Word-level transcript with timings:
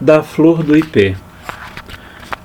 da 0.00 0.22
flor 0.22 0.62
do 0.62 0.76
ipê. 0.76 1.16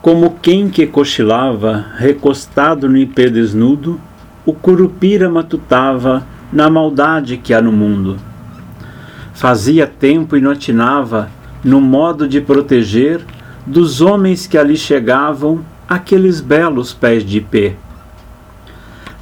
Como 0.00 0.38
quem 0.40 0.68
que 0.68 0.86
cochilava, 0.86 1.86
recostado 1.96 2.88
no 2.88 2.96
ipê 2.96 3.30
desnudo, 3.30 4.00
o 4.44 4.52
curupira 4.52 5.30
matutava 5.30 6.26
na 6.52 6.68
maldade 6.68 7.36
que 7.36 7.54
há 7.54 7.62
no 7.62 7.70
mundo. 7.70 8.18
Fazia 9.32 9.86
tempo 9.86 10.36
e 10.36 10.40
notinava, 10.40 11.30
no 11.62 11.80
modo 11.80 12.26
de 12.26 12.40
proteger, 12.40 13.20
dos 13.66 14.00
homens 14.00 14.46
que 14.46 14.58
ali 14.58 14.76
chegavam, 14.76 15.64
aqueles 15.88 16.40
belos 16.40 16.92
pés 16.92 17.24
de 17.24 17.38
ipê. 17.38 17.74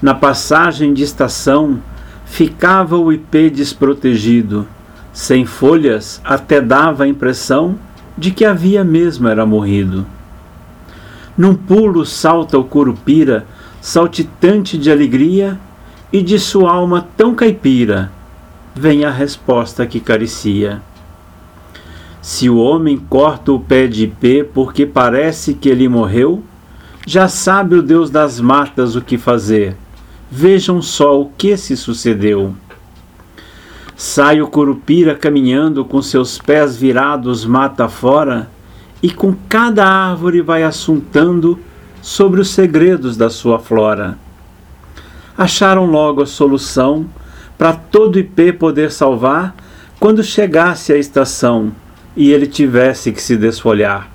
Na 0.01 0.15
passagem 0.15 0.95
de 0.95 1.03
estação, 1.03 1.79
ficava 2.25 2.97
o 2.97 3.13
ipê 3.13 3.51
desprotegido, 3.51 4.67
sem 5.13 5.45
folhas 5.45 6.21
até 6.25 6.61
dava 6.61 7.05
a 7.05 7.09
impressão 7.09 7.77
de 8.21 8.31
que 8.31 8.45
havia 8.45 8.85
mesmo 8.85 9.27
era 9.27 9.47
morrido. 9.47 10.07
Num 11.39 11.55
pulo 11.55 12.05
salta 12.05 12.59
o 12.59 12.65
curupira, 12.65 13.47
saltitante 13.81 14.77
de 14.77 14.93
alegria, 14.93 15.59
e 16.13 16.21
de 16.23 16.39
sua 16.39 16.71
alma 16.71 17.09
tão 17.17 17.35
caipira, 17.35 18.13
vem 18.75 19.07
a 19.07 19.11
resposta 19.11 19.87
que 19.87 20.01
caricia. 20.01 20.83
Se 22.21 22.51
o 22.51 22.59
homem 22.59 22.99
corta 22.99 23.53
o 23.53 23.59
pé 23.59 23.87
de 23.87 24.05
ipê 24.05 24.45
porque 24.45 24.85
parece 24.85 25.55
que 25.55 25.71
ele 25.71 25.89
morreu, 25.89 26.43
já 27.07 27.27
sabe 27.27 27.77
o 27.77 27.83
Deus 27.83 28.11
das 28.11 28.39
matas 28.39 28.97
o 28.97 29.01
que 29.01 29.17
fazer. 29.17 29.75
Vejam 30.31 30.83
só 30.83 31.19
o 31.19 31.31
que 31.39 31.57
se 31.57 31.75
sucedeu. 31.75 32.55
Sai 34.03 34.41
o 34.41 34.47
curupira 34.47 35.15
caminhando 35.15 35.85
com 35.85 36.01
seus 36.01 36.39
pés 36.39 36.75
virados 36.75 37.45
mata 37.45 37.87
fora 37.87 38.49
e 39.03 39.11
com 39.11 39.37
cada 39.47 39.87
árvore 39.87 40.41
vai 40.41 40.63
assuntando 40.63 41.61
sobre 42.01 42.41
os 42.41 42.49
segredos 42.49 43.15
da 43.15 43.29
sua 43.29 43.59
flora. 43.59 44.17
Acharam 45.37 45.85
logo 45.85 46.23
a 46.23 46.27
solução 46.27 47.05
para 47.59 47.75
todo 47.75 48.19
ipê 48.19 48.55
poder 48.55 48.91
salvar 48.91 49.55
quando 49.99 50.25
chegasse 50.25 50.95
a 50.95 50.97
estação 50.97 51.71
e 52.17 52.31
ele 52.31 52.47
tivesse 52.47 53.13
que 53.13 53.21
se 53.21 53.37
desfolhar. 53.37 54.11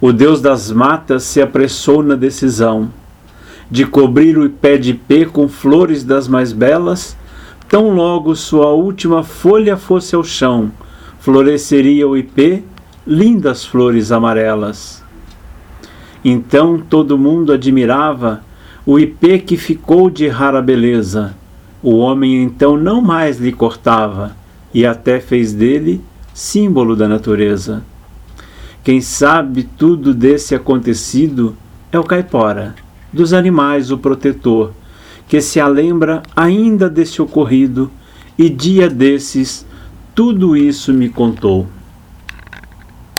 O 0.00 0.10
Deus 0.10 0.40
das 0.40 0.72
matas 0.72 1.24
se 1.24 1.42
apressou 1.42 2.02
na 2.02 2.14
decisão 2.14 2.90
de 3.70 3.84
cobrir 3.84 4.38
o 4.38 4.46
ipé 4.46 4.78
de 4.78 4.92
ipê 4.92 5.26
com 5.26 5.46
flores 5.50 6.02
das 6.02 6.26
mais 6.26 6.54
belas 6.54 7.20
Tão 7.72 7.88
logo 7.88 8.36
sua 8.36 8.66
última 8.66 9.22
folha 9.22 9.78
fosse 9.78 10.14
ao 10.14 10.22
chão, 10.22 10.70
floresceria 11.18 12.06
o 12.06 12.18
ipê, 12.18 12.62
lindas 13.06 13.64
flores 13.64 14.12
amarelas. 14.12 15.02
Então 16.22 16.78
todo 16.78 17.16
mundo 17.16 17.50
admirava 17.50 18.44
o 18.84 18.98
ipê 18.98 19.38
que 19.38 19.56
ficou 19.56 20.10
de 20.10 20.28
rara 20.28 20.60
beleza. 20.60 21.34
O 21.82 21.96
homem 21.96 22.42
então 22.42 22.76
não 22.76 23.00
mais 23.00 23.38
lhe 23.38 23.52
cortava 23.52 24.36
e 24.74 24.84
até 24.84 25.18
fez 25.18 25.54
dele 25.54 26.04
símbolo 26.34 26.94
da 26.94 27.08
natureza. 27.08 27.82
Quem 28.84 29.00
sabe 29.00 29.62
tudo 29.62 30.12
desse 30.12 30.54
acontecido 30.54 31.56
é 31.90 31.98
o 31.98 32.04
caipora, 32.04 32.74
dos 33.10 33.32
animais 33.32 33.90
o 33.90 33.96
protetor 33.96 34.72
que 35.32 35.40
se 35.40 35.58
alembra 35.58 36.22
ainda 36.36 36.90
desse 36.90 37.22
ocorrido, 37.22 37.90
e 38.36 38.50
dia 38.50 38.86
desses 38.86 39.64
tudo 40.14 40.54
isso 40.54 40.92
me 40.92 41.08
contou. 41.08 41.66